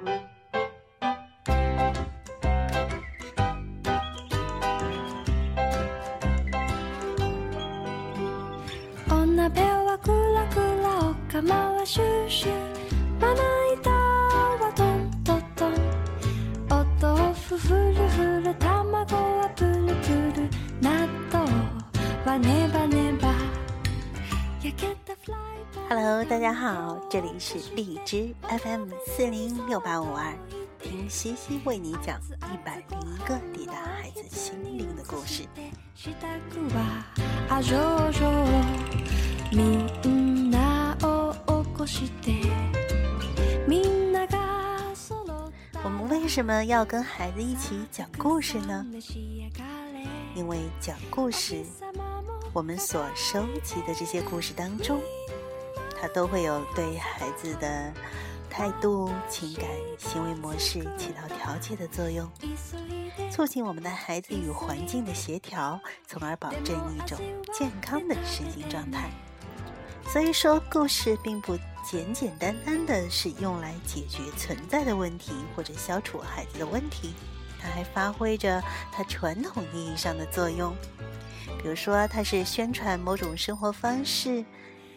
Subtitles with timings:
[0.00, 0.10] 女
[9.50, 12.52] 部屋はクラクラおかまはシュシュ
[13.20, 13.42] まな
[13.74, 15.74] 板はトントトン
[16.70, 20.48] お豆ふるふる卵はプルプル
[20.80, 21.50] 納豆
[22.24, 22.86] はネバ
[25.88, 30.34] Hello，大家好，这里是荔枝 FM 四零六八五二，
[30.82, 32.20] 听西西为你讲
[32.52, 35.44] 一百零一个抵达孩子心灵的故事。
[45.84, 48.84] 我们为什么要跟孩子一起讲故事呢？
[50.34, 51.64] 因为讲故事，
[52.52, 55.00] 我们所收集的这些故事当中，
[56.00, 57.92] 它都会有对孩子的
[58.50, 59.66] 态度、情感、
[59.98, 62.28] 行为模式起到调节的作用，
[63.30, 67.18] 促进我们的孩子与环境的协调，从而保证一种
[67.52, 69.10] 健康的身心状态。
[70.10, 71.56] 所以说，故事并不
[71.88, 77.12] 简简单单的是用来解决存在的问题或者消除孩子的问题，
[77.60, 80.74] 它还发挥着它传统意义上的作用。
[81.62, 84.44] 比如说，它是宣传某种生活方式、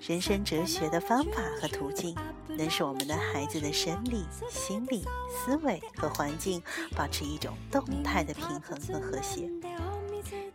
[0.00, 2.14] 人生哲学的方法和途径，
[2.48, 6.62] 能使我们的孩子的生理、心理、思维和环境
[6.94, 9.50] 保持一种动态的平衡和和谐。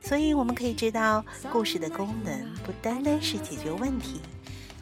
[0.02, 4.22] 所以，我们可以知道，故事的功能不单单是解决问题。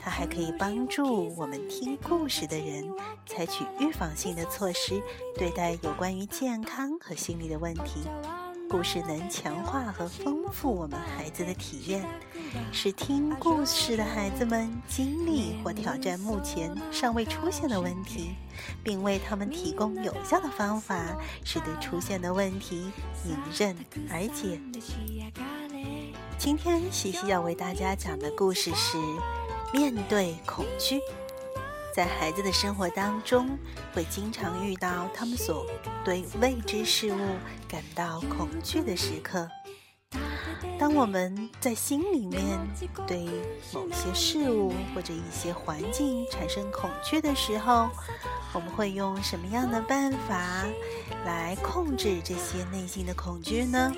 [0.01, 2.89] 它还可以帮助我们听故事的人
[3.25, 5.01] 采取预防性的措施，
[5.37, 8.01] 对待有关于健康和心理的问题。
[8.69, 12.05] 故事能强化和丰富我们孩子的体验，
[12.71, 18.35] 使听故事的孩子们经历或挑战目前尚未出现的问题，
[18.83, 22.91] 并为他们提供有效的方法，使得出现的问题
[23.25, 23.75] 迎刃
[24.11, 24.61] 而解。
[26.37, 28.99] 今天西西要为大家讲的故事是。
[29.71, 30.99] 面对恐惧，
[31.95, 33.57] 在孩子的生活当中，
[33.93, 35.65] 会经常遇到他们所
[36.03, 37.19] 对未知事物
[37.67, 39.47] 感到恐惧的时刻。
[40.79, 42.41] 当我们在心里面
[43.05, 43.27] 对
[43.73, 47.89] 某些事物或者一些环境产生恐惧的时候，
[48.53, 50.65] 我们会用什么样的办法
[51.25, 53.93] 来控制这些内心的恐惧呢？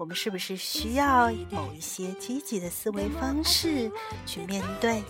[0.00, 3.92] 我们是不是需要某一些积极的思维方式
[4.24, 5.02] 去面对？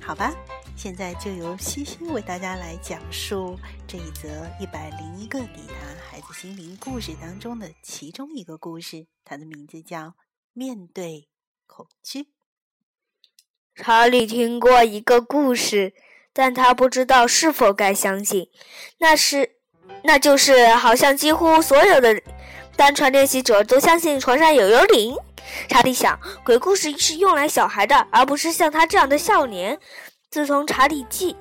[0.00, 0.32] 好吧，
[0.74, 5.74] 现在就由西西为大家来讲述这一则一百零一个抵达
[6.10, 9.98] 孩子心灵故事当中的其中一个故事，它的名字叫
[10.54, 11.28] 《面对
[11.66, 12.20] 恐惧》。
[13.74, 15.92] 查理听过一个故事，
[16.32, 18.48] 但他不知道是否该相信。
[18.96, 19.56] 那是，
[20.04, 22.22] 那就是好像几乎所有的。
[22.78, 25.16] 单船练习者都相信床上有幽灵。
[25.68, 29.76] 查理想，鬼故事是用来小孩的，而不是像他这样的少年。
[30.30, 31.34] 自从查理记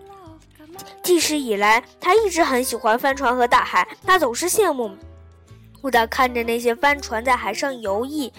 [1.04, 3.88] 记事以来，他一直很喜欢帆船和大海。
[4.04, 4.98] 他总是羡慕，
[5.92, 8.32] 的看着那些帆船在海上游弋。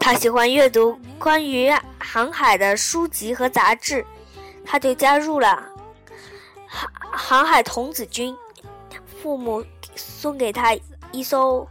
[0.00, 4.02] 他喜欢阅读关于航海的书籍和杂志。
[4.64, 5.62] 他就加入了
[6.66, 8.34] 航航海童子军。
[9.22, 9.62] 父母。
[9.94, 10.76] 送给他
[11.10, 11.66] 一艘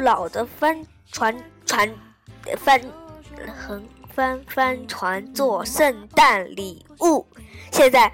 [0.00, 1.94] 老的帆船船
[2.58, 2.80] 帆
[3.56, 3.82] 横
[4.14, 7.26] 帆帆船做圣诞礼物。
[7.70, 8.12] 现在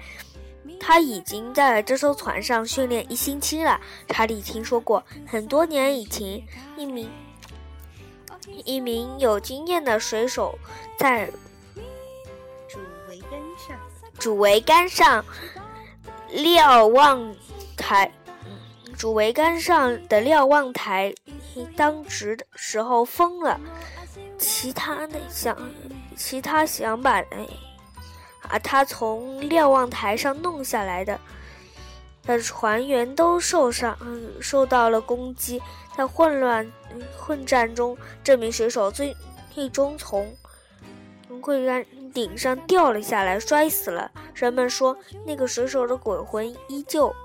[0.79, 3.79] 他已经在这艘船上训练一星期了。
[4.07, 6.41] 查理听说过，很多年以前，
[6.77, 7.09] 一名
[8.63, 10.57] 一名有经验的水手
[10.97, 11.29] 在
[12.69, 12.79] 主
[13.09, 13.77] 桅杆上
[14.17, 15.25] 主桅杆上
[16.31, 17.35] 瞭望
[17.75, 18.09] 台。
[18.99, 21.15] 主桅杆上的瞭望台
[21.73, 23.57] 当值的时候封了，
[24.37, 25.57] 其他的想，
[26.17, 27.47] 其他想把哎，
[28.49, 31.17] 啊，他从瞭望台上弄下来的
[32.25, 33.97] 的船员都受伤，
[34.41, 35.61] 受到了攻击，
[35.95, 36.69] 在混乱
[37.17, 39.15] 混战中，这名水手最
[39.55, 40.29] 最终从
[41.41, 44.11] 桅杆顶上掉了下来，摔死了。
[44.33, 47.15] 人们说，那个水手的鬼魂依旧。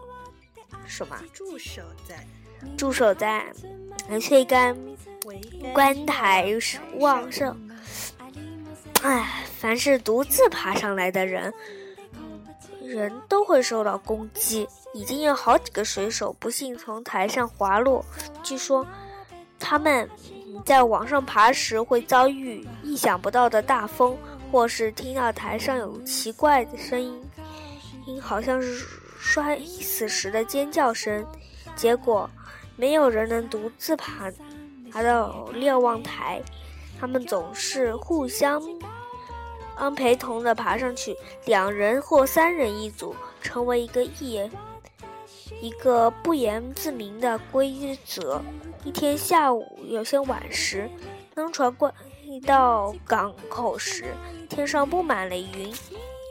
[0.87, 1.17] 什么？
[1.33, 2.27] 驻守在
[2.77, 3.53] 驻守在
[4.09, 4.77] 桅杆
[5.73, 6.47] 关台
[6.99, 7.57] 望上。
[9.03, 11.53] 哎，凡是独自爬上来的人，
[12.83, 14.67] 人都会受到攻击。
[14.95, 18.05] 已经有好几个水手不幸从台上滑落。
[18.43, 18.87] 据说
[19.59, 20.09] 他们
[20.65, 24.17] 在往上爬时会遭遇意想不到的大风，
[24.53, 27.21] 或是听到台上有奇怪的声音。
[28.07, 28.87] 音好像是
[29.25, 31.27] 摔死时的尖叫声。
[31.75, 32.29] 结果，
[32.77, 34.31] 没有人能独自爬
[34.93, 36.43] 爬到瞭望台，
[37.01, 38.63] 他们总是互相
[39.97, 41.17] 陪同的爬上去，
[41.47, 44.51] 两人或三人一组，成为一个一
[45.61, 48.43] 一个不言自明的规则。
[48.85, 50.89] 一天下午有些晚时，
[51.35, 51.93] 当船过
[52.47, 54.15] 到港口时，
[54.49, 55.75] 天上布满了云，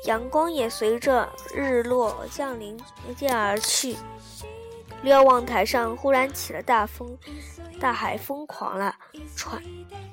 [0.06, 3.96] 阳光也随着日落降临逐渐而去。
[5.02, 7.18] 瞭望台上忽然起了大风，
[7.80, 8.96] 大海疯狂了，
[9.36, 9.62] 船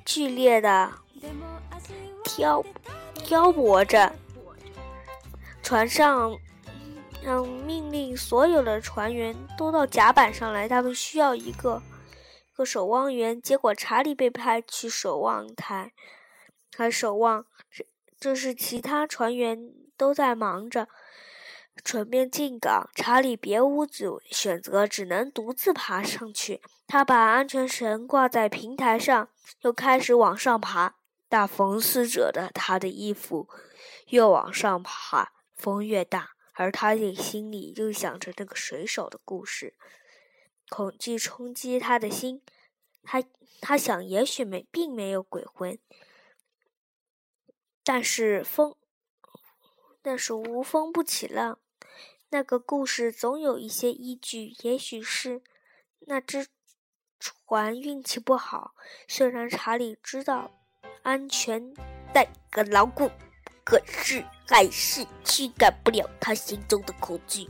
[0.04, 0.92] 剧烈的
[2.25, 2.64] 漂
[3.14, 4.12] 漂泊着。
[5.62, 6.37] 船上
[7.22, 11.81] 让命令所有的船员都到甲板上来，他们需要一个
[12.56, 13.40] 个守望员。
[13.40, 15.92] 结果查理被派去守望台，
[16.72, 17.46] 他守望。
[18.20, 20.87] 这这是其他船员都在忙着。
[21.82, 23.87] 准备进港，查理别无
[24.31, 26.61] 选择，只能独自爬上去。
[26.87, 29.31] 他把安全绳挂在平台上，
[29.62, 30.96] 又开始往上爬。
[31.28, 33.49] 大风撕着的他的衣服，
[34.08, 39.75] 越往上爬，风越大，而他的心里又想着那个水手的故事。
[40.69, 42.43] 恐惧冲击他的心，
[43.02, 43.23] 他
[43.61, 45.78] 他想，也许没并没有鬼魂，
[47.92, 48.76] 但是风，
[50.00, 51.58] 但是无风不起浪。
[52.28, 55.42] 那个故事总有一些依据，也许是
[56.06, 56.46] 那只
[57.19, 58.76] 船运气不好。
[59.08, 60.52] 虽然查理知道
[61.02, 61.75] 安全
[62.14, 63.10] 带很牢固，
[63.64, 67.48] 可是还是驱赶不了他心中的恐惧，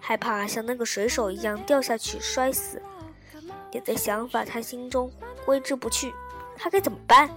[0.00, 2.80] 害怕像那个水手一样掉下去摔死。
[3.72, 5.12] 有的想法他心中
[5.44, 6.14] 挥之不去，
[6.56, 7.28] 他该怎么办？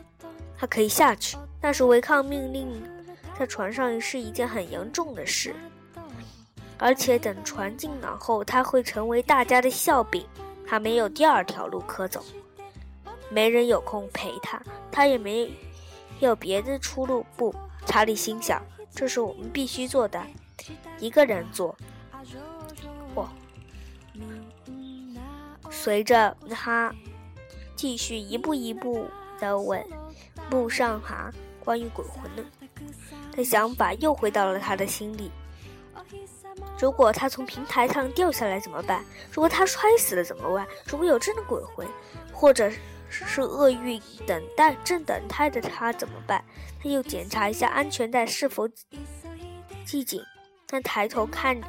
[0.57, 2.67] 他可以下去，但是违抗命令
[3.39, 5.55] 在船上是一件很严重的事。
[6.77, 10.27] 而且等船进港后，他会成为大家的笑柄。
[10.67, 12.21] 他没有第二条路可走，
[13.29, 14.61] 没人有空陪他，
[14.91, 15.49] 他也没
[16.19, 17.25] 有别的出路。
[17.37, 17.55] 不，
[17.85, 18.61] 查理心想，
[18.91, 20.21] 这是我们必须做的，
[20.99, 21.73] 一个人做。
[23.15, 23.29] 我
[25.69, 26.93] 随着他
[27.75, 29.07] 继续一步一步
[29.39, 29.85] 的稳
[30.49, 31.31] 步上爬，
[31.63, 32.43] 关于鬼魂的
[33.31, 35.31] 的想法又回到了他的心里。
[36.79, 39.03] 如果他从平台上掉下来怎么办？
[39.31, 40.67] 如果他摔死了怎么办？
[40.85, 41.87] 如果有真的鬼魂，
[42.31, 42.71] 或者
[43.09, 46.43] 是厄运等待正等待着他怎么办？
[46.81, 48.67] 他又检查一下安全带是否
[49.85, 50.21] 系紧。
[50.67, 51.59] 他抬头看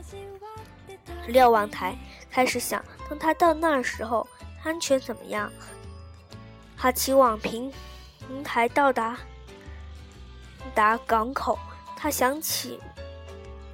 [1.26, 1.96] 瞭望台，
[2.30, 4.26] 开始想：当他到那时候，
[4.64, 5.50] 安全怎么样？
[6.76, 7.72] 他期望平
[8.26, 9.18] 平台到达
[10.74, 11.58] 达港口。
[11.96, 12.78] 他想起。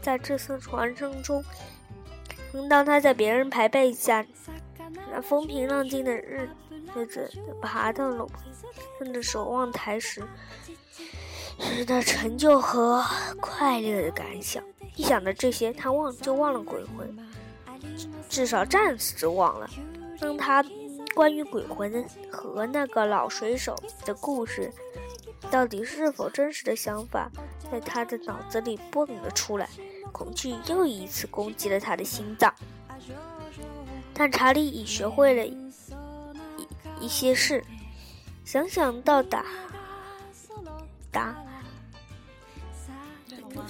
[0.03, 1.45] 在这艘船上中，
[2.71, 4.25] 当他在别人排背下，
[5.13, 6.49] 那风平浪静的日
[6.95, 8.27] 日子，爬到了
[8.99, 10.23] 看着守望台时，
[11.59, 13.05] 时的成就和
[13.43, 14.65] 快乐的感想。
[14.97, 17.15] 一想到这些，他忘就忘了鬼魂，
[18.31, 19.69] 至少暂时忘了。
[20.19, 20.65] 当他
[21.15, 23.77] 关于鬼魂和那个老水手
[24.07, 24.73] 的故事，
[25.51, 27.31] 到底是否真实的想法，
[27.71, 29.69] 在他的脑子里蹦了出来。
[30.13, 32.53] 恐惧又一次攻击了他的心脏，
[34.13, 35.73] 但查理已学会了一
[37.01, 37.65] 一些事。
[38.45, 39.45] 想想到达
[41.13, 41.37] 达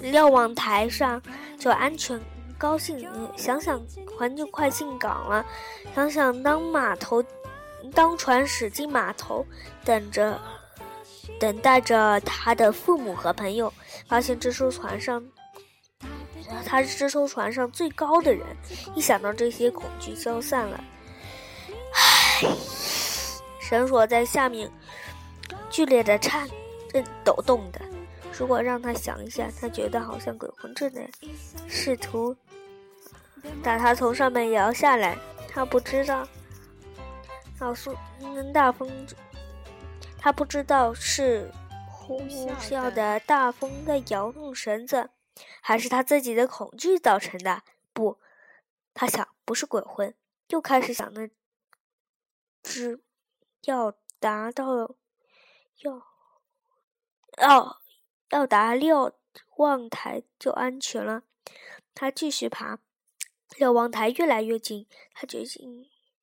[0.00, 1.20] 瞭望台上
[1.58, 2.18] 就安全
[2.56, 3.82] 高兴，想想
[4.16, 5.44] 船就快进港了，
[5.94, 7.22] 想想当码头
[7.92, 9.44] 当船驶进码头，
[9.84, 10.40] 等着
[11.38, 13.72] 等待着他的父母和朋友，
[14.08, 15.22] 发现这艘船上。
[16.66, 18.44] 他是这艘船上最高的人，
[18.94, 20.82] 一想到这些，恐惧消散了。
[21.94, 22.48] 唉，
[23.60, 24.68] 绳索在下面
[25.70, 26.48] 剧烈的颤、
[27.24, 27.80] 抖动的。
[28.36, 31.08] 如果让他想一下，他觉得好像鬼魂正在
[31.68, 32.34] 试图
[33.62, 35.16] 把他从上面摇下来。
[35.48, 36.26] 他不知道，
[37.60, 37.94] 老苏
[38.52, 38.90] 大风，
[40.20, 41.50] 他不知道是
[41.88, 45.10] 呼啸的大风在摇动绳子。
[45.62, 47.62] 还是他自己的恐惧造成的？
[47.94, 48.20] 不，
[48.92, 50.14] 他想，不是鬼魂。
[50.48, 51.30] 又开始想，那
[52.62, 53.00] 只
[53.62, 54.96] 要达到
[55.78, 56.02] 要
[57.38, 57.80] 要
[58.30, 59.14] 要达瞭
[59.56, 61.22] 望台就安全了。
[61.94, 62.80] 他继续爬，
[63.56, 65.44] 瞭望台越来越近，他决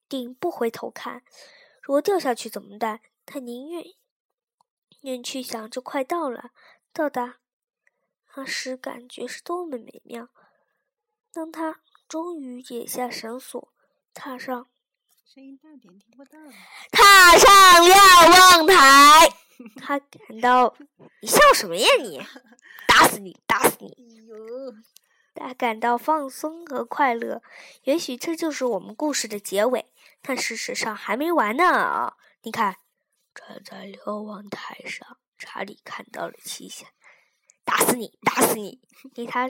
[0.08, 1.24] 定不回头看。
[1.82, 3.00] 如果掉下去怎么办？
[3.27, 3.84] 他宁愿
[5.01, 6.51] 愿去想，就快到了，
[6.93, 7.39] 到达。
[8.36, 10.29] 那时感觉是多么美妙！
[11.34, 13.74] 当他终于解下绳索，
[14.13, 14.67] 踏上
[15.25, 16.39] 声音大点，听不到。
[16.91, 17.96] 踏上瞭
[18.31, 19.34] 望台，
[19.75, 20.75] 他感到
[21.22, 22.25] 你笑什么呀你？
[22.88, 23.38] 打死你！
[23.46, 23.88] 打死你！
[23.88, 24.36] 哎呦，
[25.36, 27.41] 他感到放松和快乐。
[27.84, 29.91] 也许这就是我们故事的结尾，
[30.22, 32.13] 但事实上还没完呢。
[32.43, 32.77] 你看，
[33.38, 36.88] 站在瞭望台上，查理看到了奇险。
[37.63, 38.17] 打死你！
[38.24, 38.82] 打死你！
[39.13, 39.48] 因为他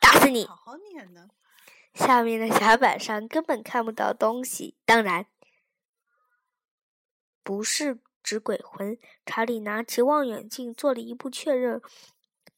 [0.00, 0.46] 打死你！
[0.46, 1.28] 好好念呢。
[1.92, 5.26] 下面的甲板上根本看不到东西，当然
[7.42, 8.98] 不是指鬼魂。
[9.26, 11.80] 查理拿起望远镜做了一步确认，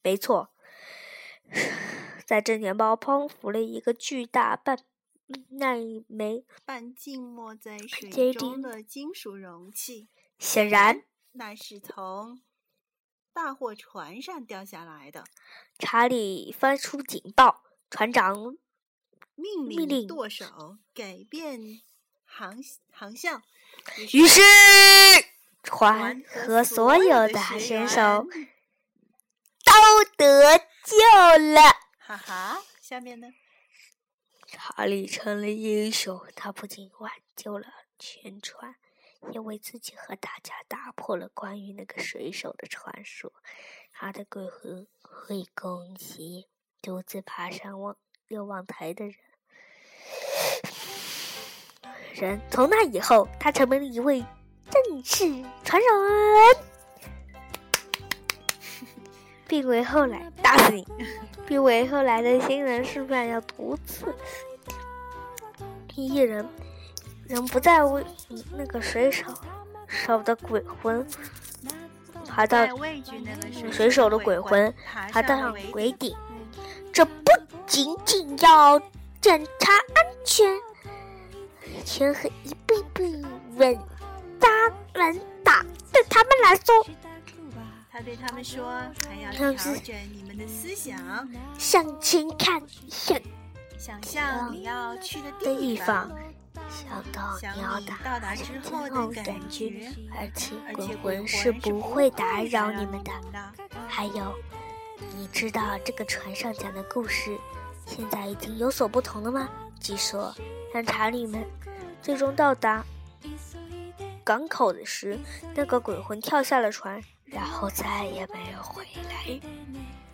[0.01, 0.53] 没错，
[2.25, 4.79] 在正前方匍匐了一个巨大半
[5.49, 10.07] 那一枚半浸没在水中的金属容器，
[10.39, 11.03] 显然
[11.33, 12.41] 那是从
[13.33, 15.25] 大货船上掉下来的。
[15.77, 18.57] 查理发出警报，船长
[19.35, 21.81] 命命令令舵手改变
[22.23, 22.57] 航
[22.91, 23.43] 航向，
[24.13, 24.41] 于是
[25.63, 28.25] 船船和所所有的选手
[29.65, 31.61] 都得救了。
[31.99, 33.27] 哈哈，下面呢？
[34.49, 37.67] 查理成了英雄，他不仅挽救了
[37.99, 38.75] 全船，
[39.31, 43.33] 也为自己和大家打破了关于那个水手的传说。
[43.91, 46.47] 他的鬼魂会攻击
[46.81, 49.15] 独自爬上望瞭望台的人。
[52.13, 54.23] 人从那以后，他成为了一位
[54.69, 55.25] 正式
[55.63, 56.57] 船人，
[59.45, 60.87] 并为后来打死你，
[61.45, 64.15] 并为后来的新人示范要独自
[65.93, 66.47] 一人，
[67.27, 68.01] 人不再为
[68.57, 69.25] 那个水手
[69.87, 71.05] 手的鬼魂
[72.25, 72.65] 爬到
[73.69, 76.15] 水手的鬼魂爬爬到上了桅桅顶。
[76.29, 76.37] 嗯
[76.93, 77.31] 这不
[77.67, 78.79] 仅仅要
[79.21, 80.49] 检查安全，
[81.61, 83.03] 而且和一步步
[83.55, 83.77] 稳
[84.39, 84.47] 扎
[84.95, 86.87] 稳打对他们来说，
[87.97, 88.63] 他对他们说
[89.09, 91.27] ：“还要调整你们的思想，
[91.57, 93.19] 向前看，向
[93.75, 96.07] 想象你要去的的地地方，
[96.69, 103.11] 想到你要你到达之后的后感感觉觉，而且鬼魂是不会打扰你你们的。
[103.33, 103.53] 的。
[103.87, 104.31] 还有，
[105.15, 107.35] 你知道这个船上讲的故事
[107.87, 109.49] 现在已经有所不同了吗？
[109.79, 110.31] 据说，
[110.71, 111.43] 当查理们
[112.03, 112.85] 最终到达
[114.23, 115.17] 港口的时，
[115.55, 119.39] 那个鬼魂跳下了船，然后再也没有回来。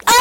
[0.05, 0.12] 哦，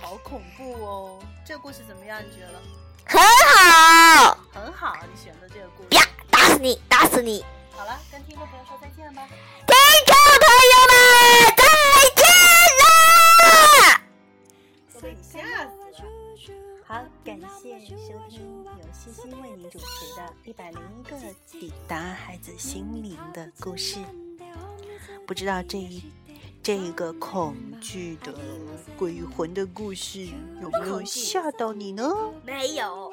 [0.00, 1.18] 好恐怖哦！
[1.46, 2.22] 这故事怎么样？
[2.22, 2.60] 你觉得？
[3.06, 3.20] 很
[3.56, 5.88] 好，很好，你选的这个故事。
[5.96, 7.44] 呀，打死你，打死你！
[7.72, 9.26] 好了，跟听众朋友说再见了吧。
[9.26, 9.74] 听
[10.06, 10.94] 众朋友们，
[11.56, 11.64] 再
[12.20, 12.22] 见
[12.82, 14.02] 啦！
[14.92, 15.92] 都被你吓死了。
[16.86, 17.96] 好，感谢收
[18.28, 21.16] 听由西西为您主持的《一百零一个
[21.50, 23.98] 抵达孩子心灵的故事》。
[25.26, 26.02] 不知道这一
[26.62, 28.34] 这一个恐惧的
[28.96, 30.26] 鬼魂的故事
[30.60, 32.04] 有没有吓到你呢？
[32.44, 33.12] 没有，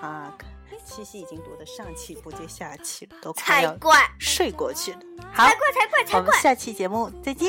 [0.00, 0.36] 啊，
[0.84, 3.76] 七夕已经读的上气不接下气了，都快要，
[4.18, 4.98] 睡过去了。
[5.32, 6.20] 好才，怪，才怪，才怪！
[6.20, 7.48] 我们下期节目再见。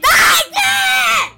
[0.00, 1.37] 再